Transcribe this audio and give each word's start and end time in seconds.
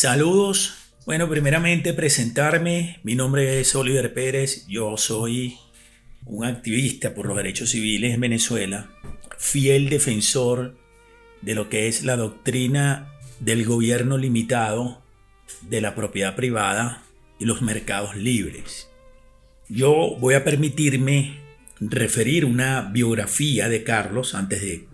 Saludos. 0.00 0.76
Bueno, 1.04 1.28
primeramente 1.28 1.92
presentarme. 1.92 3.00
Mi 3.02 3.14
nombre 3.14 3.60
es 3.60 3.74
Oliver 3.74 4.14
Pérez. 4.14 4.66
Yo 4.66 4.96
soy 4.96 5.58
un 6.24 6.46
activista 6.46 7.12
por 7.12 7.26
los 7.26 7.36
derechos 7.36 7.68
civiles 7.68 8.14
en 8.14 8.20
Venezuela, 8.20 8.88
fiel 9.36 9.90
defensor 9.90 10.78
de 11.42 11.54
lo 11.54 11.68
que 11.68 11.86
es 11.86 12.02
la 12.02 12.16
doctrina 12.16 13.12
del 13.40 13.66
gobierno 13.66 14.16
limitado, 14.16 15.02
de 15.68 15.82
la 15.82 15.94
propiedad 15.94 16.34
privada 16.34 17.02
y 17.38 17.44
los 17.44 17.60
mercados 17.60 18.16
libres. 18.16 18.88
Yo 19.68 20.16
voy 20.18 20.32
a 20.32 20.44
permitirme 20.44 21.40
referir 21.78 22.46
una 22.46 22.88
biografía 22.90 23.68
de 23.68 23.84
Carlos 23.84 24.34
antes 24.34 24.62
de 24.62 24.88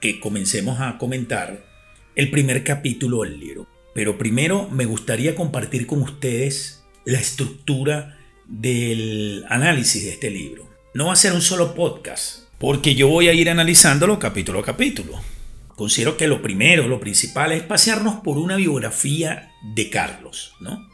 que 0.00 0.18
comencemos 0.18 0.80
a 0.80 0.98
comentar 0.98 1.64
el 2.16 2.32
primer 2.32 2.64
capítulo 2.64 3.22
del 3.22 3.38
libro. 3.38 3.75
Pero 3.96 4.18
primero 4.18 4.68
me 4.70 4.84
gustaría 4.84 5.34
compartir 5.34 5.86
con 5.86 6.02
ustedes 6.02 6.84
la 7.06 7.18
estructura 7.18 8.18
del 8.46 9.46
análisis 9.48 10.04
de 10.04 10.10
este 10.10 10.30
libro. 10.30 10.68
No 10.92 11.06
va 11.06 11.14
a 11.14 11.16
ser 11.16 11.32
un 11.32 11.40
solo 11.40 11.74
podcast, 11.74 12.40
porque 12.58 12.94
yo 12.94 13.08
voy 13.08 13.28
a 13.28 13.32
ir 13.32 13.48
analizándolo 13.48 14.18
capítulo 14.18 14.58
a 14.58 14.64
capítulo. 14.64 15.18
Considero 15.76 16.18
que 16.18 16.28
lo 16.28 16.42
primero, 16.42 16.88
lo 16.88 17.00
principal 17.00 17.52
es 17.52 17.62
pasearnos 17.62 18.16
por 18.16 18.36
una 18.36 18.56
biografía 18.56 19.50
de 19.74 19.88
Carlos, 19.88 20.52
¿no? 20.60 20.86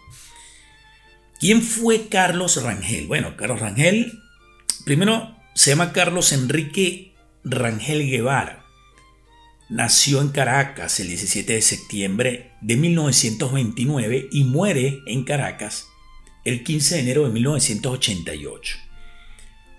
¿Quién 1.40 1.60
fue 1.60 2.06
Carlos 2.06 2.62
Rangel? 2.62 3.08
Bueno, 3.08 3.36
Carlos 3.36 3.58
Rangel, 3.58 4.12
primero 4.84 5.36
se 5.56 5.70
llama 5.70 5.92
Carlos 5.92 6.30
Enrique 6.30 7.14
Rangel 7.42 8.08
Guevara. 8.08 8.61
Nació 9.72 10.20
en 10.20 10.28
Caracas 10.28 11.00
el 11.00 11.08
17 11.08 11.54
de 11.54 11.62
septiembre 11.62 12.50
de 12.60 12.76
1929 12.76 14.28
y 14.30 14.44
muere 14.44 15.00
en 15.06 15.24
Caracas 15.24 15.86
el 16.44 16.62
15 16.62 16.96
de 16.96 17.00
enero 17.00 17.24
de 17.24 17.30
1988. 17.32 18.76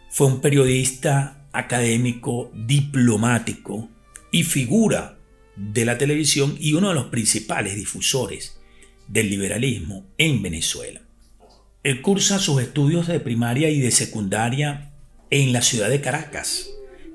Fue 0.10 0.26
un 0.26 0.42
periodista 0.42 1.46
académico, 1.52 2.52
diplomático 2.56 3.88
y 4.32 4.42
figura 4.42 5.20
de 5.56 5.86
la 5.86 6.00
televisión 6.00 6.58
y 6.60 6.74
uno 6.74 6.90
de 6.90 6.96
los 6.96 7.06
principales 7.12 7.76
difusores 7.76 8.58
del 9.08 9.30
liberalismo 9.30 10.08
en 10.18 10.42
Venezuela. 10.42 11.02
Él 11.84 12.02
cursa 12.02 12.40
sus 12.40 12.64
estudios 12.64 13.06
de 13.06 13.20
primaria 13.20 13.70
y 13.70 13.80
de 13.80 13.92
secundaria 13.92 14.92
en 15.30 15.54
la 15.54 15.62
ciudad 15.62 15.90
de 15.90 16.02
Caracas, 16.02 16.68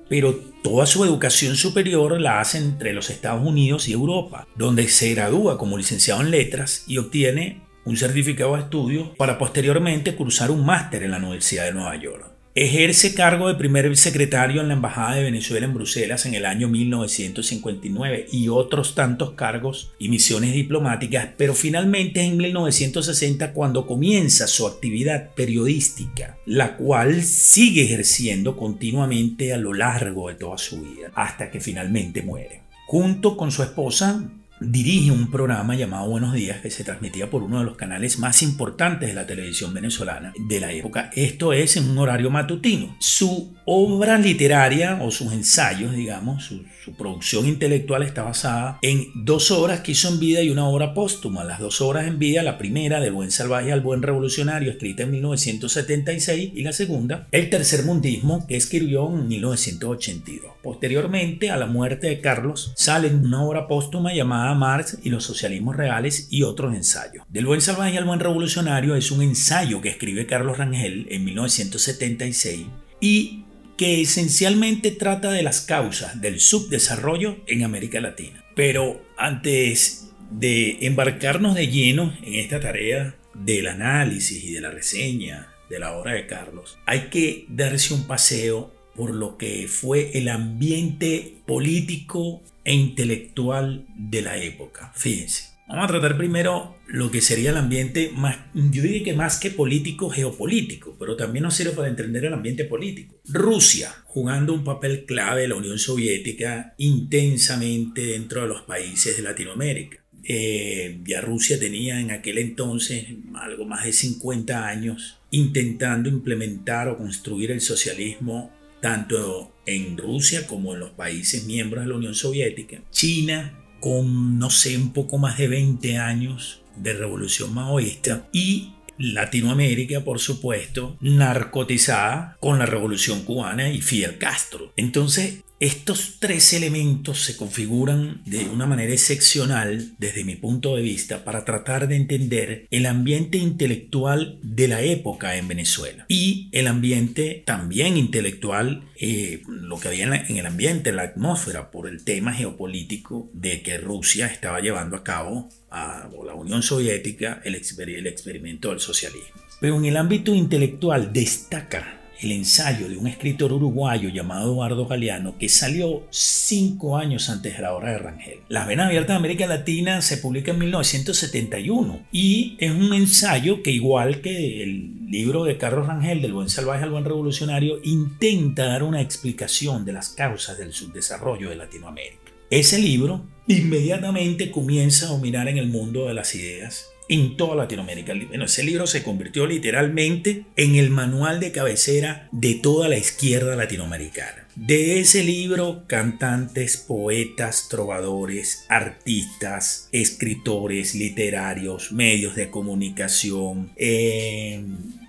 pero 0.09 0.35
toda 0.63 0.87
su 0.87 1.05
educación 1.05 1.57
superior 1.57 2.21
la 2.21 2.41
hace 2.41 2.59
entre 2.59 2.93
los 2.93 3.11
Estados 3.11 3.47
Unidos 3.47 3.89
y 3.89 3.93
Europa, 3.93 4.47
donde 4.57 4.89
se 4.89 5.15
gradúa 5.15 5.59
como 5.59 5.79
licenciado 5.79 6.21
en 6.21 6.31
letras 6.31 6.85
y 6.87 6.99
obtiene 6.99 7.63
un 7.85 7.97
certificado 7.97 8.57
de 8.57 8.63
estudio 8.63 9.15
para 9.15 9.39
posteriormente 9.39 10.15
cursar 10.15 10.51
un 10.51 10.65
máster 10.65 11.03
en 11.03 11.13
la 11.13 11.19
Universidad 11.19 11.65
de 11.65 11.73
Nueva 11.73 11.97
York. 11.97 12.38
Ejerce 12.61 13.15
cargo 13.15 13.47
de 13.47 13.55
primer 13.55 13.97
secretario 13.97 14.61
en 14.61 14.67
la 14.67 14.75
Embajada 14.75 15.15
de 15.15 15.23
Venezuela 15.23 15.65
en 15.65 15.75
Bruselas 15.75 16.27
en 16.27 16.35
el 16.35 16.45
año 16.45 16.67
1959 16.67 18.27
y 18.33 18.49
otros 18.49 18.97
tantos 18.97 19.35
cargos 19.35 19.93
y 19.97 20.09
misiones 20.09 20.55
diplomáticas, 20.55 21.29
pero 21.37 21.55
finalmente 21.55 22.21
en 22.21 22.37
1960 22.37 23.53
cuando 23.53 23.87
comienza 23.87 24.49
su 24.49 24.67
actividad 24.67 25.35
periodística, 25.37 26.37
la 26.47 26.77
cual 26.77 27.23
sigue 27.23 27.85
ejerciendo 27.85 28.57
continuamente 28.57 29.53
a 29.53 29.57
lo 29.57 29.73
largo 29.73 30.29
de 30.29 30.35
toda 30.35 30.59
su 30.59 30.81
vida, 30.81 31.13
hasta 31.15 31.53
que 31.53 31.61
finalmente 31.61 32.23
muere. 32.23 32.63
Junto 32.89 33.37
con 33.37 33.53
su 33.53 33.63
esposa, 33.63 34.29
dirige 34.61 35.11
un 35.11 35.31
programa 35.31 35.75
llamado 35.77 36.09
Buenos 36.09 36.35
Días 36.35 36.61
que 36.61 36.71
se 36.71 36.85
transmitía 36.85 37.31
por 37.31 37.43
uno 37.43 37.61
de 37.61 37.65
los 37.65 37.77
canales 37.77 38.19
más 38.19 38.43
importantes 38.43 39.09
de 39.09 39.15
la 39.15 39.27
televisión 39.27 39.73
venezolana 39.73 40.33
de 40.49 40.61
la 40.61 40.73
época. 40.73 41.11
Esto 41.15 41.53
es 41.53 41.77
en 41.77 41.89
un 41.89 41.99
horario 41.99 42.31
matutino. 42.31 42.97
Su 42.99 43.55
obra 43.65 44.19
literaria 44.19 44.99
o 45.03 45.11
sus 45.11 45.33
ensayos, 45.33 45.95
digamos, 45.95 46.45
su, 46.45 46.65
producción 46.97 47.47
intelectual 47.47 48.03
está 48.03 48.23
basada 48.23 48.79
en 48.81 49.09
dos 49.15 49.51
obras 49.51 49.81
que 49.81 49.93
hizo 49.93 50.09
en 50.09 50.19
vida 50.19 50.41
y 50.41 50.49
una 50.49 50.67
obra 50.67 50.95
póstuma. 50.95 51.45
Las 51.45 51.61
dos 51.61 51.83
obras 51.83 52.07
en 52.07 52.19
vida, 52.19 52.43
la 52.43 52.57
primera, 52.57 52.99
Del 52.99 53.13
buen 53.13 53.31
salvaje 53.31 53.73
al 53.73 53.83
buen 53.83 54.01
revolucionario, 54.01 54.71
escrita 54.71 55.03
en 55.03 55.11
1976, 55.11 56.53
y 56.55 56.63
la 56.63 56.73
segunda, 56.73 57.29
El 57.31 57.51
tercer 57.51 57.85
mundismo, 57.85 58.47
que 58.47 58.57
escribió 58.57 59.07
en 59.09 59.29
1982. 59.29 60.53
Posteriormente, 60.63 61.51
a 61.51 61.59
la 61.59 61.67
muerte 61.67 62.07
de 62.07 62.23
Carlos, 62.23 62.73
sale 62.75 63.09
una 63.09 63.43
obra 63.43 63.69
póstuma 63.69 64.15
llamada 64.15 64.48
Marx 64.55 64.99
y 65.03 65.11
los 65.11 65.25
socialismos 65.25 65.77
reales 65.77 66.29
y 66.31 66.43
otros 66.43 66.75
ensayos. 66.75 67.25
Del 67.29 67.47
buen 67.47 67.61
salvaje 67.61 67.99
al 67.99 68.05
buen 68.05 68.21
revolucionario 68.21 68.95
es 68.95 69.11
un 69.11 69.23
ensayo 69.23 69.81
que 69.81 69.91
escribe 69.91 70.27
Carlos 70.27 70.59
Rangel 70.59 71.07
en 71.11 71.25
1976 71.25 72.67
y 73.01 73.45
que 73.77 74.01
esencialmente 74.01 74.91
trata 74.91 75.31
de 75.31 75.43
las 75.43 75.61
causas 75.61 76.21
del 76.21 76.41
subdesarrollo 76.41 77.39
en 77.47 77.63
América 77.63 78.01
Latina. 78.01 78.45
Pero 78.57 79.01
antes 79.17 80.11
de 80.31 80.79
embarcarnos 80.81 81.55
de 81.55 81.69
lleno 81.69 82.13
en 82.23 82.35
esta 82.35 82.61
tarea 82.61 83.15
del 83.35 83.69
análisis 83.69 84.43
y 84.43 84.53
de 84.53 84.61
la 84.61 84.71
reseña 84.71 85.55
de 85.71 85.79
la 85.79 85.93
obra 85.97 86.15
de 86.15 86.27
Carlos, 86.27 86.79
hay 86.87 87.03
que 87.03 87.47
darse 87.49 87.95
un 87.95 88.07
paseo 88.07 88.75
por 88.99 89.15
lo 89.15 89.39
que 89.39 89.69
fue 89.69 90.11
el 90.19 90.29
ambiente 90.29 91.37
político 91.47 92.43
e 92.65 92.75
intelectual 92.75 93.87
de 93.97 94.23
la 94.23 94.37
época. 94.39 94.93
Fíjense. 94.97 95.45
Vamos 95.69 95.85
a 95.85 95.89
tratar 95.89 96.17
primero 96.17 96.77
lo 96.89 97.11
que 97.11 97.21
sería 97.21 97.51
el 97.51 97.59
ambiente 97.59 98.11
más, 98.17 98.39
yo 98.55 98.83
diría 98.83 99.05
que 99.05 99.13
más 99.13 99.39
que 99.39 99.51
político, 99.51 100.11
geopolítico, 100.11 100.97
pero 100.99 101.15
también 101.15 101.45
nos 101.45 101.55
sirve 101.55 101.73
para 101.73 101.89
entender 101.89 102.25
el 102.25 102.35
ambiente 102.35 102.65
político. 102.65 103.15
Rusia, 103.27 103.95
jugando 104.07 104.53
un 104.53 104.65
papel 104.65 105.05
clave 105.05 105.45
en 105.45 105.51
la 105.51 105.57
Unión 105.57 105.79
Soviética 105.79 106.75
intensamente 106.79 108.01
dentro 108.01 108.43
de 108.43 108.49
los 108.49 108.63
países 108.63 109.17
de 109.17 109.23
Latinoamérica. 109.23 109.99
Eh, 110.25 110.99
ya 111.05 111.21
Rusia 111.21 111.61
tenía 111.61 112.01
en 112.01 112.11
aquel 112.11 112.39
entonces 112.39 113.07
algo 113.37 113.65
más 113.65 113.85
de 113.85 113.93
50 113.93 114.67
años 114.67 115.21
intentando 115.31 116.09
implementar 116.09 116.89
o 116.89 116.99
construir 116.99 117.51
el 117.51 117.61
socialismo 117.61 118.58
tanto 118.81 119.53
en 119.67 119.97
Rusia 119.97 120.47
como 120.47 120.75
en 120.75 120.81
los 120.81 120.91
países 120.91 121.45
miembros 121.45 121.85
de 121.85 121.91
la 121.91 121.97
Unión 121.97 122.15
Soviética. 122.15 122.83
China, 122.91 123.59
con 123.81 124.39
no 124.39 124.51
sé, 124.51 124.77
un 124.77 124.93
poco 124.93 125.19
más 125.19 125.39
de 125.39 125.49
20 125.49 125.99
años 125.99 126.63
de 126.77 126.95
revolución 126.95 127.55
maoísta 127.55 128.29
y 128.33 128.73
Latinoamérica, 128.99 130.01
por 130.05 130.19
supuesto, 130.19 130.97
narcotizada 131.01 132.37
con 132.41 132.59
la 132.59 132.67
revolución 132.67 133.23
cubana 133.23 133.71
y 133.71 133.81
Fidel 133.81 134.19
Castro. 134.19 134.73
Entonces, 134.77 135.45
estos 135.61 136.19
tres 136.21 136.53
elementos 136.53 137.23
se 137.25 137.37
configuran 137.37 138.23
de 138.25 138.49
una 138.49 138.67
manera 138.67 138.93
excepcional 138.93 139.93
desde 139.99 140.25
mi 140.25 140.37
punto 140.37 140.77
de 140.77 140.83
vista 140.83 141.25
para 141.25 141.45
tratar 141.45 141.89
de 141.89 141.97
entender 141.97 142.67
el 142.71 142.87
ambiente 142.87 143.39
intelectual 143.39 144.39
de 144.43 144.69
la 144.69 144.83
época 144.83 145.37
en 145.37 145.49
Venezuela 145.49 146.07
y 146.09 146.49
el 146.53 146.69
ambiente 146.69 147.43
también 147.45 147.97
intelectual, 147.97 148.89
eh, 149.01 149.43
lo 149.49 149.81
que 149.81 149.89
había 149.89 150.05
en, 150.05 150.37
el 150.37 150.47
ambiente, 150.47 150.91
en 150.91 150.97
la 150.97 151.03
atmósfera 151.03 151.73
por 151.73 151.89
el 151.89 152.05
tema 152.05 152.33
geopolítico 152.33 153.29
de 153.33 153.63
que 153.63 153.79
Rusia 153.79 154.27
estaba 154.27 154.61
llevando 154.61 154.97
a 154.97 155.05
cabo, 155.05 155.49
a, 155.71 156.09
o 156.17 156.25
la 156.25 156.35
Unión 156.35 156.63
Soviética, 156.63 157.41
el, 157.45 157.57
el 157.57 158.07
experimento 158.07 158.71
del 158.71 158.81
socialismo. 158.81 159.43
Pero 159.61 159.77
en 159.77 159.87
el 159.87 159.97
ámbito 159.97 160.35
intelectual 160.35 161.13
destaca 161.13 161.99
el 162.21 162.33
ensayo 162.33 162.89
de 162.89 162.97
un 162.97 163.07
escritor 163.07 163.53
uruguayo 163.53 164.09
llamado 164.09 164.53
Eduardo 164.53 164.87
Galeano 164.87 165.39
que 165.39 165.49
salió 165.49 166.07
cinco 166.11 166.97
años 166.97 167.29
antes 167.31 167.57
de 167.57 167.63
la 167.63 167.75
obra 167.75 167.93
de 167.93 167.99
Rangel. 167.99 168.41
Las 168.49 168.67
Venas 168.67 168.87
Abiertas 168.87 169.15
de 169.15 169.19
América 169.19 169.47
Latina 169.47 170.03
se 170.03 170.19
publica 170.19 170.51
en 170.51 170.59
1971 170.59 172.07
y 172.13 172.57
es 172.59 172.71
un 172.73 172.93
ensayo 172.93 173.63
que 173.63 173.71
igual 173.71 174.21
que 174.21 174.63
el 174.63 175.11
libro 175.11 175.45
de 175.45 175.59
Carlos 175.59 175.87
Rangel 175.87 176.23
del 176.23 176.33
buen 176.33 176.49
salvaje 176.49 176.85
al 176.85 176.91
buen 176.91 177.05
revolucionario 177.05 177.79
intenta 177.85 178.67
dar 178.67 178.83
una 178.83 179.01
explicación 179.01 179.85
de 179.85 179.93
las 179.93 180.11
causas 180.11 180.59
del 180.59 180.73
subdesarrollo 180.73 181.51
de 181.51 181.57
Latinoamérica. 181.57 182.28
Ese 182.51 182.79
libro 182.79 183.27
inmediatamente 183.47 184.51
comienza 184.51 185.07
a 185.07 185.11
dominar 185.11 185.49
en 185.49 185.59
el 185.59 185.69
mundo 185.69 186.07
de 186.07 186.15
las 186.15 186.35
ideas 186.35 186.87
en 187.09 187.37
toda 187.37 187.57
Latinoamérica. 187.57 188.15
Bueno, 188.29 188.45
ese 188.45 188.63
libro 188.63 188.87
se 188.87 189.03
convirtió 189.03 189.47
literalmente 189.47 190.45
en 190.57 190.77
el 190.77 190.91
manual 190.91 191.41
de 191.41 191.53
cabecera 191.53 192.29
de 192.33 192.55
toda 192.55 192.89
la 192.89 192.99
izquierda 192.99 193.57
latinoamericana. 193.57 194.47
De 194.57 195.01
ese 195.01 195.25
libro, 195.25 195.85
cantantes, 195.87 196.77
poetas, 196.77 197.69
trovadores, 197.71 198.65
artistas, 198.69 199.89
escritores, 199.93 200.95
literarios, 200.95 201.93
medios 201.93 202.35
de 202.35 202.51
comunicación, 202.51 203.73
eh, 203.77 204.65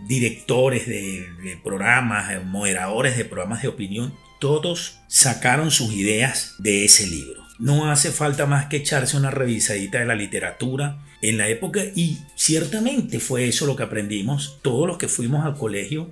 directores 0.08 0.88
de, 0.88 1.28
programas, 1.64 2.44
moderadores 2.46 3.18
de 3.18 3.26
programas 3.26 3.62
de 3.62 3.68
opinión, 3.68 4.14
todos 4.40 5.00
sacaron 5.08 5.72
sus 5.72 5.94
ideas 5.94 6.56
de 6.60 6.86
ese 6.86 7.08
libro. 7.08 7.44
no 7.60 7.92
hace 7.92 8.12
falta 8.12 8.46
más 8.46 8.68
que 8.68 8.78
echarse 8.78 9.18
una 9.18 9.32
revisadita 9.32 10.00
de 10.00 10.06
la 10.06 10.16
literatura 10.16 11.04
en 11.22 11.38
la 11.38 11.50
época 11.50 11.82
y 11.96 12.18
ciertamente 12.36 13.20
fue 13.20 13.48
eso 13.48 13.66
lo 13.66 13.76
que 13.76 13.84
aprendimos 13.84 14.60
todos 14.62 14.88
los 14.88 14.98
que 14.98 15.08
fuimos 15.08 15.46
al 15.46 15.58
colegio, 15.58 16.12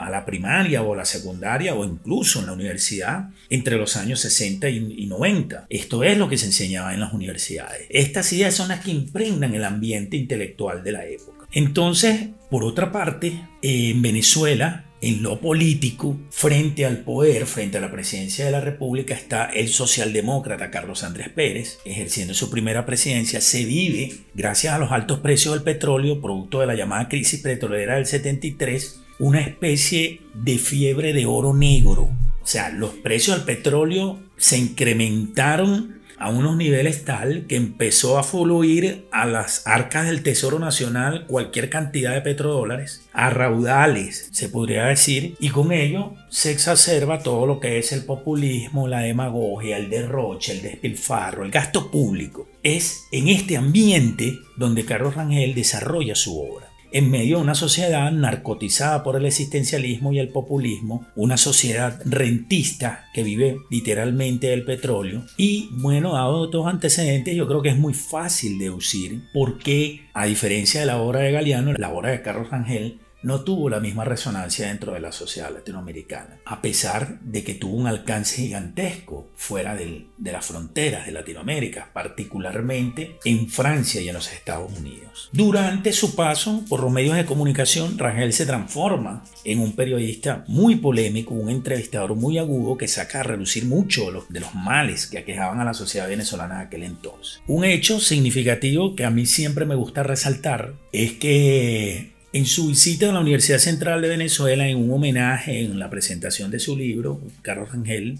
a 0.00 0.10
la 0.10 0.24
primaria 0.24 0.82
o 0.82 0.94
la 0.94 1.04
secundaria 1.04 1.74
o 1.74 1.84
incluso 1.84 2.40
en 2.40 2.46
la 2.46 2.52
universidad 2.52 3.30
entre 3.50 3.76
los 3.76 3.96
años 3.96 4.20
60 4.20 4.68
y, 4.70 5.06
90. 5.06 5.66
Esto 5.68 6.02
es 6.02 6.18
lo 6.18 6.28
que 6.28 6.38
se 6.38 6.46
enseñaba 6.46 6.94
en 6.94 7.00
las 7.00 7.12
universidades. 7.12 7.86
Estas 7.90 8.32
ideas 8.32 8.54
son 8.54 8.68
las 8.68 8.84
que 8.84 8.90
impregnan 8.90 9.54
el 9.54 9.64
ambiente 9.64 10.16
intelectual 10.16 10.82
de 10.82 10.92
la 10.92 11.06
época. 11.06 11.35
Entonces, 11.56 12.28
por 12.50 12.64
otra 12.64 12.92
parte, 12.92 13.48
en 13.62 14.02
Venezuela 14.02 14.84
en 15.00 15.22
lo 15.22 15.40
político, 15.40 16.18
frente 16.28 16.84
al 16.84 16.98
poder, 16.98 17.46
frente 17.46 17.78
a 17.78 17.80
la 17.80 17.90
presidencia 17.90 18.44
de 18.44 18.50
la 18.50 18.60
República, 18.60 19.14
está 19.14 19.46
el 19.46 19.68
socialdemócrata 19.68 20.70
Carlos 20.70 21.02
Andrés 21.02 21.30
Pérez, 21.30 21.78
ejerciendo 21.86 22.34
su 22.34 22.50
primera 22.50 22.84
presidencia. 22.84 23.40
Se 23.40 23.64
vive, 23.64 24.12
gracias 24.34 24.74
a 24.74 24.78
los 24.78 24.92
altos 24.92 25.20
precios 25.20 25.54
del 25.54 25.62
petróleo, 25.62 26.20
producto 26.20 26.60
de 26.60 26.66
la 26.66 26.74
llamada 26.74 27.08
crisis 27.08 27.40
petrolera 27.40 27.94
del 27.94 28.04
73, 28.04 29.00
una 29.18 29.40
especie 29.40 30.20
de 30.34 30.58
fiebre 30.58 31.14
de 31.14 31.24
oro 31.24 31.54
negro. 31.54 32.10
O 32.42 32.46
sea, 32.46 32.68
los 32.68 32.90
precios 32.90 33.34
del 33.34 33.46
petróleo 33.46 34.20
se 34.36 34.58
incrementaron 34.58 36.02
a 36.18 36.30
unos 36.30 36.56
niveles 36.56 37.04
tal 37.04 37.46
que 37.46 37.56
empezó 37.56 38.18
a 38.18 38.22
fluir 38.22 39.06
a 39.12 39.26
las 39.26 39.66
arcas 39.66 40.06
del 40.06 40.22
Tesoro 40.22 40.58
Nacional 40.58 41.26
cualquier 41.26 41.70
cantidad 41.70 42.14
de 42.14 42.22
petrodólares, 42.22 43.06
a 43.12 43.30
raudales, 43.30 44.28
se 44.32 44.48
podría 44.48 44.86
decir, 44.86 45.36
y 45.40 45.50
con 45.50 45.72
ello 45.72 46.14
se 46.28 46.50
exacerba 46.52 47.22
todo 47.22 47.46
lo 47.46 47.60
que 47.60 47.78
es 47.78 47.92
el 47.92 48.04
populismo, 48.04 48.88
la 48.88 49.00
demagogia, 49.00 49.76
el 49.76 49.90
derroche, 49.90 50.52
el 50.52 50.62
despilfarro, 50.62 51.44
el 51.44 51.50
gasto 51.50 51.90
público. 51.90 52.48
Es 52.62 53.04
en 53.12 53.28
este 53.28 53.56
ambiente 53.56 54.38
donde 54.56 54.84
Carlos 54.84 55.14
Rangel 55.14 55.54
desarrolla 55.54 56.14
su 56.14 56.40
obra 56.40 56.65
en 56.92 57.10
medio 57.10 57.36
de 57.36 57.42
una 57.42 57.54
sociedad 57.54 58.10
narcotizada 58.10 59.02
por 59.02 59.16
el 59.16 59.26
existencialismo 59.26 60.12
y 60.12 60.18
el 60.18 60.28
populismo, 60.28 61.06
una 61.14 61.36
sociedad 61.36 62.00
rentista 62.04 63.06
que 63.12 63.22
vive 63.22 63.56
literalmente 63.70 64.48
del 64.48 64.64
petróleo. 64.64 65.24
Y 65.36 65.68
bueno, 65.72 66.14
dado 66.14 66.46
estos 66.46 66.66
antecedentes, 66.66 67.34
yo 67.34 67.46
creo 67.46 67.62
que 67.62 67.70
es 67.70 67.78
muy 67.78 67.94
fácil 67.94 68.58
deducir 68.58 69.22
por 69.32 69.58
qué, 69.58 70.06
a 70.14 70.26
diferencia 70.26 70.80
de 70.80 70.86
la 70.86 70.98
obra 70.98 71.20
de 71.20 71.32
Galeano, 71.32 71.72
la 71.74 71.92
obra 71.92 72.10
de 72.10 72.22
Carlos 72.22 72.50
Rangel 72.50 73.00
no 73.26 73.40
tuvo 73.40 73.68
la 73.68 73.80
misma 73.80 74.04
resonancia 74.04 74.68
dentro 74.68 74.92
de 74.92 75.00
la 75.00 75.10
sociedad 75.10 75.52
latinoamericana, 75.52 76.38
a 76.44 76.62
pesar 76.62 77.18
de 77.22 77.42
que 77.42 77.54
tuvo 77.54 77.74
un 77.74 77.88
alcance 77.88 78.36
gigantesco 78.36 79.30
fuera 79.34 79.74
de 79.74 80.06
las 80.22 80.46
fronteras 80.46 81.06
de 81.06 81.12
Latinoamérica, 81.12 81.90
particularmente 81.92 83.18
en 83.24 83.48
Francia 83.48 84.00
y 84.00 84.08
en 84.08 84.14
los 84.14 84.32
Estados 84.32 84.70
Unidos. 84.78 85.28
Durante 85.32 85.92
su 85.92 86.14
paso 86.14 86.62
por 86.68 86.80
los 86.80 86.92
medios 86.92 87.16
de 87.16 87.26
comunicación, 87.26 87.98
Rangel 87.98 88.32
se 88.32 88.46
transforma 88.46 89.24
en 89.42 89.58
un 89.58 89.74
periodista 89.74 90.44
muy 90.46 90.76
polémico, 90.76 91.34
un 91.34 91.50
entrevistador 91.50 92.14
muy 92.14 92.38
agudo 92.38 92.78
que 92.78 92.86
saca 92.86 93.18
a 93.18 93.24
relucir 93.24 93.64
mucho 93.64 94.24
de 94.28 94.38
los 94.38 94.54
males 94.54 95.08
que 95.08 95.18
aquejaban 95.18 95.58
a 95.58 95.64
la 95.64 95.74
sociedad 95.74 96.06
venezolana 96.06 96.58
de 96.58 96.66
aquel 96.66 96.84
entonces. 96.84 97.40
Un 97.48 97.64
hecho 97.64 97.98
significativo 97.98 98.94
que 98.94 99.04
a 99.04 99.10
mí 99.10 99.26
siempre 99.26 99.64
me 99.64 99.74
gusta 99.74 100.04
resaltar 100.04 100.74
es 100.92 101.14
que 101.14 102.14
en 102.36 102.44
su 102.44 102.68
visita 102.68 103.08
a 103.08 103.12
la 103.12 103.20
Universidad 103.20 103.58
Central 103.58 104.02
de 104.02 104.10
Venezuela, 104.10 104.68
en 104.68 104.76
un 104.76 104.92
homenaje 104.92 105.60
en 105.60 105.78
la 105.78 105.88
presentación 105.88 106.50
de 106.50 106.60
su 106.60 106.76
libro, 106.76 107.18
Carlos 107.40 107.72
Rangel, 107.72 108.18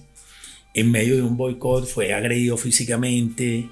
en 0.72 0.90
medio 0.90 1.16
de 1.16 1.22
un 1.22 1.36
boicot, 1.36 1.86
fue 1.86 2.14
agredido 2.14 2.56
físicamente. 2.56 3.68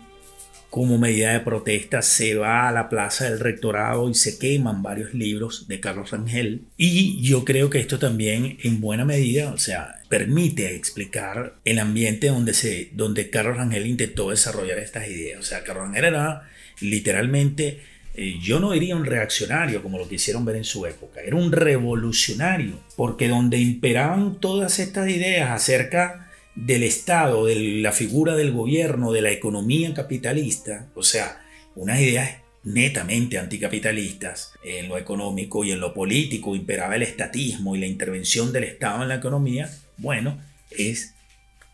Como 0.68 0.98
medida 0.98 1.32
de 1.32 1.40
protesta, 1.40 2.02
se 2.02 2.34
va 2.34 2.68
a 2.68 2.72
la 2.72 2.90
plaza 2.90 3.30
del 3.30 3.40
rectorado 3.40 4.10
y 4.10 4.14
se 4.14 4.38
queman 4.38 4.82
varios 4.82 5.14
libros 5.14 5.66
de 5.66 5.80
Carlos 5.80 6.10
Rangel. 6.10 6.62
Y 6.76 7.22
yo 7.22 7.44
creo 7.44 7.70
que 7.70 7.78
esto 7.78 7.98
también, 7.98 8.58
en 8.62 8.82
buena 8.82 9.06
medida, 9.06 9.52
o 9.52 9.58
sea, 9.58 10.02
permite 10.10 10.74
explicar 10.74 11.54
el 11.64 11.78
ambiente 11.78 12.26
donde, 12.26 12.52
se, 12.52 12.90
donde 12.92 13.30
Carlos 13.30 13.56
Rangel 13.56 13.86
intentó 13.86 14.28
desarrollar 14.28 14.78
estas 14.78 15.08
ideas. 15.08 15.40
O 15.40 15.42
sea, 15.42 15.64
Carlos 15.64 15.86
Rangel 15.86 16.04
era 16.04 16.42
literalmente 16.80 17.93
eh, 18.14 18.38
yo 18.40 18.60
no 18.60 18.70
diría 18.70 18.94
un 18.94 19.04
reaccionario 19.04 19.82
como 19.82 19.98
lo 19.98 20.08
quisieron 20.08 20.44
ver 20.44 20.56
en 20.56 20.64
su 20.64 20.86
época, 20.86 21.20
era 21.20 21.36
un 21.36 21.50
revolucionario, 21.50 22.78
porque 22.96 23.28
donde 23.28 23.58
imperaban 23.58 24.40
todas 24.40 24.78
estas 24.78 25.08
ideas 25.08 25.50
acerca 25.50 26.30
del 26.54 26.84
Estado, 26.84 27.46
de 27.46 27.56
la 27.56 27.90
figura 27.90 28.36
del 28.36 28.52
gobierno, 28.52 29.10
de 29.10 29.22
la 29.22 29.32
economía 29.32 29.92
capitalista, 29.94 30.86
o 30.94 31.02
sea, 31.02 31.44
unas 31.74 32.00
ideas 32.00 32.38
netamente 32.62 33.38
anticapitalistas 33.38 34.52
en 34.64 34.88
lo 34.88 34.96
económico 34.96 35.64
y 35.64 35.72
en 35.72 35.80
lo 35.80 35.92
político, 35.92 36.54
imperaba 36.54 36.96
el 36.96 37.02
estatismo 37.02 37.74
y 37.74 37.80
la 37.80 37.86
intervención 37.86 38.52
del 38.52 38.64
Estado 38.64 39.02
en 39.02 39.08
la 39.08 39.16
economía, 39.16 39.70
bueno, 39.98 40.40
es 40.70 41.14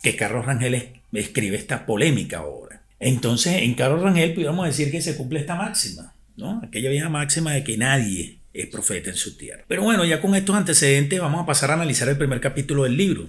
que 0.02 0.16
Carlos 0.16 0.46
Rangel 0.46 1.00
escribe 1.12 1.56
esta 1.56 1.84
polémica 1.84 2.44
obra. 2.44 2.82
Entonces, 2.98 3.62
en 3.62 3.74
Carlos 3.74 4.02
Rangel 4.02 4.32
podríamos 4.32 4.66
decir 4.66 4.90
que 4.90 5.02
se 5.02 5.16
cumple 5.16 5.40
esta 5.40 5.54
máxima. 5.54 6.14
Aquella 6.62 6.90
vieja 6.90 7.08
máxima 7.08 7.52
de 7.52 7.64
que 7.64 7.76
nadie 7.76 8.40
es 8.52 8.66
profeta 8.66 9.10
en 9.10 9.16
su 9.16 9.36
tierra. 9.36 9.64
Pero 9.68 9.82
bueno, 9.82 10.04
ya 10.04 10.20
con 10.20 10.34
estos 10.34 10.56
antecedentes 10.56 11.20
vamos 11.20 11.42
a 11.42 11.46
pasar 11.46 11.70
a 11.70 11.74
analizar 11.74 12.08
el 12.08 12.18
primer 12.18 12.40
capítulo 12.40 12.84
del 12.84 12.96
libro. 12.96 13.28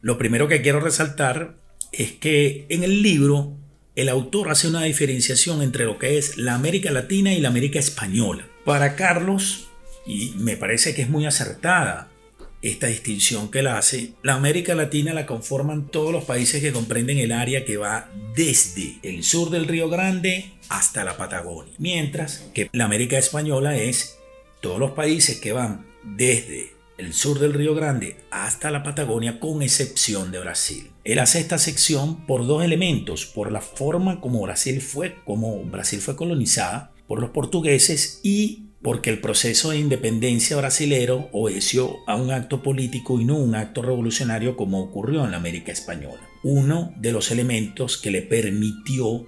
Lo 0.00 0.16
primero 0.16 0.48
que 0.48 0.62
quiero 0.62 0.80
resaltar 0.80 1.56
es 1.92 2.12
que 2.12 2.66
en 2.68 2.84
el 2.84 3.02
libro 3.02 3.56
el 3.96 4.08
autor 4.08 4.50
hace 4.50 4.68
una 4.68 4.82
diferenciación 4.84 5.62
entre 5.62 5.84
lo 5.84 5.98
que 5.98 6.18
es 6.18 6.38
la 6.38 6.54
América 6.54 6.90
Latina 6.90 7.34
y 7.34 7.40
la 7.40 7.48
América 7.48 7.78
Española. 7.78 8.46
Para 8.64 8.96
Carlos, 8.96 9.68
y 10.06 10.32
me 10.36 10.56
parece 10.56 10.94
que 10.94 11.02
es 11.02 11.10
muy 11.10 11.26
acertada, 11.26 12.09
esta 12.62 12.88
distinción 12.88 13.50
que 13.50 13.60
él 13.60 13.68
hace, 13.68 14.12
la 14.22 14.34
América 14.34 14.74
Latina 14.74 15.14
la 15.14 15.26
conforman 15.26 15.88
todos 15.88 16.12
los 16.12 16.24
países 16.24 16.60
que 16.60 16.72
comprenden 16.72 17.18
el 17.18 17.32
área 17.32 17.64
que 17.64 17.76
va 17.76 18.10
desde 18.34 18.98
el 19.02 19.24
sur 19.24 19.50
del 19.50 19.66
Río 19.66 19.88
Grande 19.88 20.52
hasta 20.68 21.04
la 21.04 21.16
Patagonia, 21.16 21.72
mientras 21.78 22.44
que 22.54 22.68
la 22.72 22.84
América 22.84 23.18
Española 23.18 23.76
es 23.76 24.18
todos 24.60 24.78
los 24.78 24.92
países 24.92 25.40
que 25.40 25.52
van 25.52 25.86
desde 26.04 26.72
el 26.98 27.14
sur 27.14 27.38
del 27.38 27.54
Río 27.54 27.74
Grande 27.74 28.16
hasta 28.30 28.70
la 28.70 28.82
Patagonia, 28.82 29.40
con 29.40 29.62
excepción 29.62 30.30
de 30.30 30.40
Brasil. 30.40 30.90
Él 31.04 31.18
hace 31.18 31.40
esta 31.40 31.56
sección 31.56 32.26
por 32.26 32.46
dos 32.46 32.62
elementos, 32.62 33.24
por 33.24 33.50
la 33.50 33.62
forma 33.62 34.20
como 34.20 34.42
Brasil 34.42 34.82
fue, 34.82 35.16
como 35.24 35.62
Brasil 35.64 36.00
fue 36.00 36.14
colonizada 36.14 36.92
por 37.08 37.20
los 37.20 37.30
portugueses 37.30 38.20
y 38.22 38.69
porque 38.82 39.10
el 39.10 39.20
proceso 39.20 39.70
de 39.70 39.78
independencia 39.78 40.56
brasilero 40.56 41.28
obedeció 41.32 41.98
a 42.06 42.16
un 42.16 42.30
acto 42.30 42.62
político 42.62 43.20
y 43.20 43.24
no 43.24 43.36
un 43.36 43.54
acto 43.54 43.82
revolucionario 43.82 44.56
como 44.56 44.80
ocurrió 44.80 45.24
en 45.24 45.32
la 45.32 45.36
América 45.36 45.70
Española. 45.70 46.20
Uno 46.42 46.94
de 46.96 47.12
los 47.12 47.30
elementos 47.30 47.98
que 47.98 48.10
le 48.10 48.22
permitió 48.22 49.26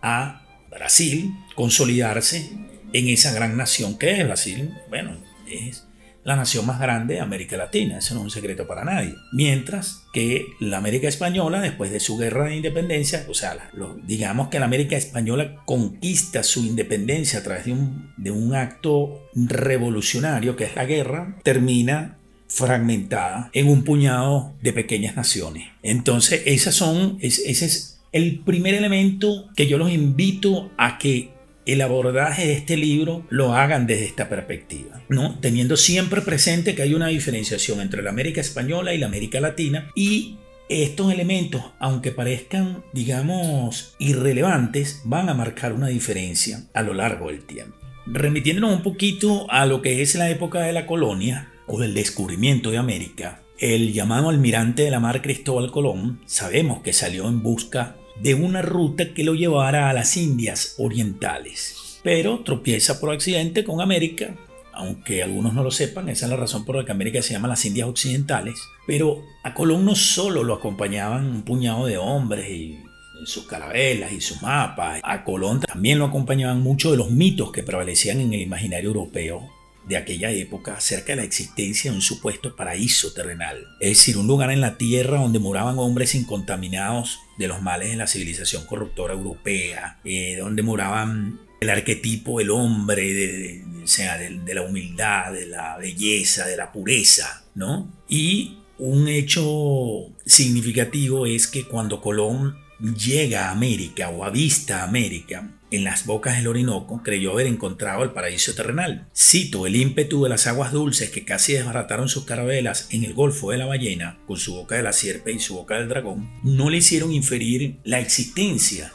a 0.00 0.46
Brasil 0.70 1.32
consolidarse 1.54 2.50
en 2.92 3.08
esa 3.08 3.32
gran 3.32 3.56
nación 3.56 3.98
que 3.98 4.12
es 4.20 4.24
Brasil, 4.24 4.70
bueno, 4.88 5.16
es 5.48 5.84
la 6.24 6.36
nación 6.36 6.66
más 6.66 6.80
grande 6.80 7.14
de 7.14 7.20
América 7.20 7.56
Latina, 7.56 7.98
eso 7.98 8.14
no 8.14 8.20
es 8.20 8.24
un 8.24 8.30
secreto 8.30 8.66
para 8.66 8.84
nadie. 8.84 9.14
Mientras 9.32 10.04
que 10.12 10.46
la 10.58 10.78
América 10.78 11.06
Española, 11.06 11.60
después 11.60 11.90
de 11.90 12.00
su 12.00 12.16
guerra 12.16 12.46
de 12.46 12.56
independencia, 12.56 13.26
o 13.28 13.34
sea, 13.34 13.70
digamos 14.06 14.48
que 14.48 14.58
la 14.58 14.64
América 14.64 14.96
Española 14.96 15.62
conquista 15.66 16.42
su 16.42 16.64
independencia 16.64 17.40
a 17.40 17.42
través 17.42 17.66
de 17.66 17.72
un, 17.72 18.12
de 18.16 18.30
un 18.30 18.54
acto 18.54 19.28
revolucionario, 19.34 20.56
que 20.56 20.64
es 20.64 20.74
la 20.74 20.86
guerra, 20.86 21.36
termina 21.42 22.18
fragmentada 22.48 23.50
en 23.52 23.68
un 23.68 23.84
puñado 23.84 24.54
de 24.62 24.72
pequeñas 24.72 25.16
naciones. 25.16 25.68
Entonces, 25.82 26.42
esas 26.46 26.74
son, 26.74 27.18
ese 27.20 27.50
es 27.50 28.00
el 28.12 28.38
primer 28.40 28.74
elemento 28.74 29.50
que 29.56 29.66
yo 29.66 29.76
los 29.76 29.90
invito 29.90 30.70
a 30.78 30.98
que 30.98 31.33
el 31.66 31.80
abordaje 31.80 32.46
de 32.46 32.52
este 32.54 32.76
libro 32.76 33.24
lo 33.30 33.54
hagan 33.54 33.86
desde 33.86 34.04
esta 34.04 34.28
perspectiva, 34.28 35.02
¿no? 35.08 35.38
Teniendo 35.40 35.76
siempre 35.76 36.20
presente 36.20 36.74
que 36.74 36.82
hay 36.82 36.94
una 36.94 37.08
diferenciación 37.08 37.80
entre 37.80 38.02
la 38.02 38.10
América 38.10 38.40
española 38.40 38.94
y 38.94 38.98
la 38.98 39.06
América 39.06 39.40
latina 39.40 39.90
y 39.94 40.38
estos 40.68 41.12
elementos, 41.12 41.62
aunque 41.78 42.10
parezcan, 42.10 42.82
digamos, 42.92 43.94
irrelevantes, 43.98 45.02
van 45.04 45.28
a 45.28 45.34
marcar 45.34 45.72
una 45.72 45.88
diferencia 45.88 46.62
a 46.72 46.82
lo 46.82 46.94
largo 46.94 47.28
del 47.28 47.44
tiempo. 47.44 47.76
Remitiéndonos 48.06 48.76
un 48.76 48.82
poquito 48.82 49.50
a 49.50 49.66
lo 49.66 49.82
que 49.82 50.02
es 50.02 50.14
la 50.14 50.30
época 50.30 50.60
de 50.60 50.72
la 50.72 50.86
colonia 50.86 51.52
o 51.66 51.80
del 51.80 51.94
descubrimiento 51.94 52.70
de 52.70 52.78
América, 52.78 53.40
el 53.58 53.92
llamado 53.92 54.28
almirante 54.28 54.82
de 54.82 54.90
la 54.90 55.00
mar 55.00 55.22
Cristóbal 55.22 55.70
Colón, 55.70 56.20
sabemos 56.26 56.82
que 56.82 56.92
salió 56.92 57.28
en 57.28 57.42
busca 57.42 57.96
de 58.20 58.34
una 58.34 58.62
ruta 58.62 59.12
que 59.12 59.24
lo 59.24 59.34
llevara 59.34 59.90
a 59.90 59.92
las 59.92 60.16
Indias 60.16 60.76
Orientales. 60.78 62.00
Pero 62.02 62.40
tropieza 62.40 63.00
por 63.00 63.12
accidente 63.12 63.64
con 63.64 63.80
América, 63.80 64.36
aunque 64.72 65.22
algunos 65.22 65.54
no 65.54 65.62
lo 65.62 65.70
sepan, 65.70 66.08
esa 66.08 66.26
es 66.26 66.30
la 66.30 66.36
razón 66.36 66.64
por 66.64 66.76
la 66.76 66.84
que 66.84 66.92
América 66.92 67.22
se 67.22 67.32
llama 67.32 67.48
las 67.48 67.64
Indias 67.64 67.88
Occidentales. 67.88 68.54
Pero 68.86 69.22
a 69.42 69.54
Colón 69.54 69.84
no 69.84 69.94
solo 69.94 70.42
lo 70.44 70.54
acompañaban 70.54 71.26
un 71.26 71.42
puñado 71.42 71.86
de 71.86 71.96
hombres 71.96 72.50
y 72.50 72.78
sus 73.24 73.46
carabelas 73.46 74.12
y 74.12 74.20
sus 74.20 74.42
mapas. 74.42 75.00
A 75.02 75.24
Colón 75.24 75.60
también 75.60 75.98
lo 75.98 76.06
acompañaban 76.06 76.60
muchos 76.60 76.92
de 76.92 76.98
los 76.98 77.10
mitos 77.10 77.52
que 77.52 77.62
prevalecían 77.62 78.20
en 78.20 78.34
el 78.34 78.42
imaginario 78.42 78.88
europeo 78.88 79.48
de 79.88 79.96
aquella 79.96 80.30
época 80.30 80.74
acerca 80.74 81.12
de 81.12 81.16
la 81.16 81.24
existencia 81.24 81.90
de 81.90 81.96
un 81.96 82.02
supuesto 82.02 82.56
paraíso 82.56 83.12
terrenal, 83.12 83.66
es 83.80 83.98
decir, 83.98 84.16
un 84.16 84.26
lugar 84.26 84.50
en 84.50 84.60
la 84.60 84.78
tierra 84.78 85.18
donde 85.18 85.38
moraban 85.38 85.78
hombres 85.78 86.14
incontaminados 86.14 87.18
de 87.38 87.48
los 87.48 87.62
males 87.62 87.90
de 87.90 87.96
la 87.96 88.06
civilización 88.06 88.64
corruptora 88.66 89.14
europea, 89.14 89.98
eh, 90.04 90.36
donde 90.38 90.62
moraban 90.62 91.40
el 91.60 91.70
arquetipo 91.70 92.38
del 92.38 92.50
hombre, 92.50 93.12
de, 93.12 93.64
sea, 93.84 94.18
de, 94.18 94.54
la 94.54 94.62
humildad, 94.62 95.32
de 95.32 95.46
la 95.46 95.76
belleza, 95.78 96.46
de 96.46 96.56
la 96.56 96.72
pureza, 96.72 97.44
¿no? 97.54 97.90
Y 98.08 98.58
un 98.78 99.08
hecho 99.08 100.10
significativo 100.26 101.26
es 101.26 101.46
que 101.46 101.64
cuando 101.64 102.00
Colón 102.00 102.56
llega 102.80 103.48
a 103.48 103.50
América 103.52 104.08
o 104.08 104.24
avista 104.24 104.82
América, 104.82 105.50
en 105.70 105.82
las 105.82 106.06
bocas 106.06 106.36
del 106.36 106.46
Orinoco, 106.46 107.02
creyó 107.02 107.32
haber 107.32 107.48
encontrado 107.48 108.04
el 108.04 108.10
paraíso 108.10 108.54
terrenal. 108.54 109.08
Cito, 109.16 109.66
el 109.66 109.74
ímpetu 109.74 110.22
de 110.22 110.28
las 110.28 110.46
aguas 110.46 110.70
dulces 110.70 111.10
que 111.10 111.24
casi 111.24 111.54
desbarataron 111.54 112.08
sus 112.08 112.24
carabelas 112.24 112.86
en 112.90 113.02
el 113.02 113.14
Golfo 113.14 113.50
de 113.50 113.58
la 113.58 113.66
Ballena, 113.66 114.18
con 114.26 114.36
su 114.36 114.54
boca 114.54 114.76
de 114.76 114.84
la 114.84 114.92
sierpe 114.92 115.32
y 115.32 115.40
su 115.40 115.54
boca 115.54 115.76
del 115.76 115.88
dragón, 115.88 116.30
no 116.44 116.70
le 116.70 116.78
hicieron 116.78 117.12
inferir 117.12 117.78
la 117.82 117.98
existencia 117.98 118.92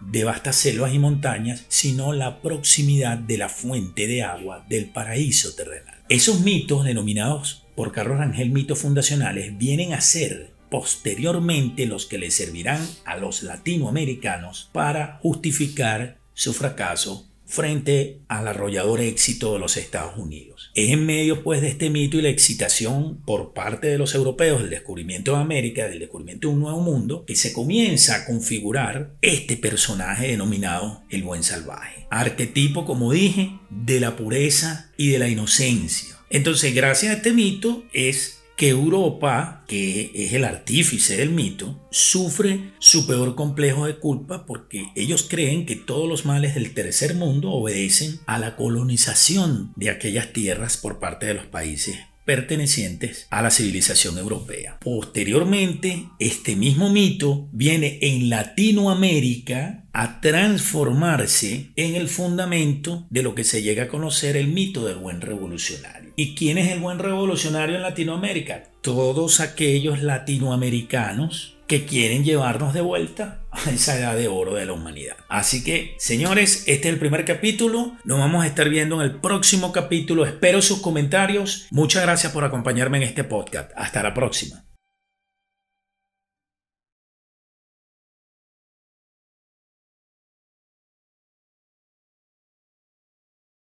de 0.00 0.24
vastas 0.24 0.56
selvas 0.56 0.94
y 0.94 0.98
montañas, 0.98 1.64
sino 1.68 2.12
la 2.12 2.40
proximidad 2.40 3.18
de 3.18 3.38
la 3.38 3.48
fuente 3.48 4.06
de 4.06 4.22
agua 4.22 4.64
del 4.68 4.90
paraíso 4.90 5.54
terrenal. 5.54 6.02
Esos 6.08 6.40
mitos, 6.40 6.84
denominados 6.84 7.64
por 7.76 7.92
Carlos 7.92 8.18
Rangel 8.18 8.50
mitos 8.50 8.78
fundacionales, 8.78 9.56
vienen 9.58 9.92
a 9.92 10.00
ser 10.00 10.52
posteriormente 10.72 11.84
los 11.84 12.06
que 12.06 12.16
le 12.16 12.30
servirán 12.30 12.80
a 13.04 13.18
los 13.18 13.42
latinoamericanos 13.42 14.70
para 14.72 15.18
justificar 15.20 16.16
su 16.32 16.54
fracaso 16.54 17.28
frente 17.44 18.20
al 18.28 18.48
arrollador 18.48 19.02
éxito 19.02 19.52
de 19.52 19.58
los 19.58 19.76
Estados 19.76 20.16
Unidos. 20.16 20.70
Es 20.74 20.88
en 20.88 21.04
medio 21.04 21.42
pues 21.42 21.60
de 21.60 21.68
este 21.68 21.90
mito 21.90 22.16
y 22.16 22.22
la 22.22 22.30
excitación 22.30 23.18
por 23.26 23.52
parte 23.52 23.88
de 23.88 23.98
los 23.98 24.14
europeos 24.14 24.62
del 24.62 24.70
descubrimiento 24.70 25.32
de 25.32 25.42
América, 25.42 25.86
del 25.86 25.98
descubrimiento 25.98 26.48
de 26.48 26.54
un 26.54 26.60
nuevo 26.60 26.80
mundo, 26.80 27.26
que 27.26 27.36
se 27.36 27.52
comienza 27.52 28.16
a 28.16 28.24
configurar 28.24 29.12
este 29.20 29.58
personaje 29.58 30.28
denominado 30.28 31.02
el 31.10 31.22
buen 31.22 31.42
salvaje. 31.42 32.06
Arquetipo, 32.08 32.86
como 32.86 33.12
dije, 33.12 33.58
de 33.68 34.00
la 34.00 34.16
pureza 34.16 34.90
y 34.96 35.10
de 35.10 35.18
la 35.18 35.28
inocencia. 35.28 36.16
Entonces, 36.30 36.74
gracias 36.74 37.12
a 37.12 37.16
este 37.18 37.34
mito 37.34 37.84
es 37.92 38.41
que 38.62 38.68
Europa, 38.68 39.64
que 39.66 40.12
es 40.14 40.34
el 40.34 40.44
artífice 40.44 41.16
del 41.16 41.30
mito, 41.30 41.84
sufre 41.90 42.70
su 42.78 43.08
peor 43.08 43.34
complejo 43.34 43.86
de 43.86 43.96
culpa 43.96 44.46
porque 44.46 44.92
ellos 44.94 45.26
creen 45.28 45.66
que 45.66 45.74
todos 45.74 46.08
los 46.08 46.26
males 46.26 46.54
del 46.54 46.72
tercer 46.72 47.16
mundo 47.16 47.50
obedecen 47.50 48.20
a 48.24 48.38
la 48.38 48.54
colonización 48.54 49.72
de 49.74 49.90
aquellas 49.90 50.32
tierras 50.32 50.76
por 50.76 51.00
parte 51.00 51.26
de 51.26 51.34
los 51.34 51.46
países 51.46 51.98
pertenecientes 52.24 53.26
a 53.30 53.42
la 53.42 53.50
civilización 53.50 54.18
europea. 54.18 54.78
Posteriormente, 54.80 56.06
este 56.18 56.56
mismo 56.56 56.90
mito 56.90 57.48
viene 57.52 57.98
en 58.02 58.30
Latinoamérica 58.30 59.84
a 59.92 60.20
transformarse 60.20 61.70
en 61.76 61.94
el 61.94 62.08
fundamento 62.08 63.06
de 63.10 63.22
lo 63.22 63.34
que 63.34 63.44
se 63.44 63.62
llega 63.62 63.84
a 63.84 63.88
conocer 63.88 64.36
el 64.36 64.48
mito 64.48 64.86
del 64.86 64.96
buen 64.96 65.20
revolucionario. 65.20 66.12
¿Y 66.16 66.34
quién 66.34 66.58
es 66.58 66.70
el 66.70 66.80
buen 66.80 66.98
revolucionario 66.98 67.76
en 67.76 67.82
Latinoamérica? 67.82 68.71
Todos 68.82 69.38
aquellos 69.38 70.02
latinoamericanos 70.02 71.56
que 71.68 71.86
quieren 71.86 72.24
llevarnos 72.24 72.74
de 72.74 72.80
vuelta 72.80 73.40
a 73.52 73.70
esa 73.70 73.96
edad 73.96 74.16
de 74.16 74.26
oro 74.26 74.54
de 74.54 74.66
la 74.66 74.72
humanidad. 74.72 75.16
Así 75.28 75.62
que, 75.62 75.94
señores, 75.98 76.64
este 76.66 76.88
es 76.88 76.94
el 76.94 76.98
primer 76.98 77.24
capítulo. 77.24 77.96
Nos 78.04 78.18
vamos 78.18 78.42
a 78.42 78.46
estar 78.48 78.68
viendo 78.68 78.96
en 78.96 79.02
el 79.02 79.20
próximo 79.20 79.70
capítulo. 79.70 80.26
Espero 80.26 80.60
sus 80.60 80.80
comentarios. 80.80 81.68
Muchas 81.70 82.02
gracias 82.02 82.32
por 82.32 82.44
acompañarme 82.44 82.96
en 82.98 83.04
este 83.04 83.22
podcast. 83.22 83.70
Hasta 83.76 84.02
la 84.02 84.14
próxima. 84.14 84.64